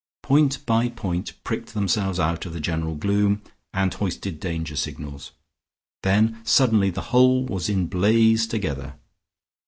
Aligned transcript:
Point 0.23 0.65
by 0.65 0.89
point 0.89 1.33
pricked 1.43 1.75
themselves 1.75 2.19
out 2.19 2.47
of 2.47 2.53
the 2.53 2.59
general 2.59 2.95
gloom, 2.95 3.43
and 3.71 3.93
hoisted 3.93 4.39
danger 4.39 4.75
signals; 4.75 5.31
then 6.01 6.41
suddenly 6.43 6.89
the 6.89 7.11
whole 7.13 7.45
was 7.45 7.69
in 7.69 7.85
blaze 7.85 8.47
together. 8.47 8.95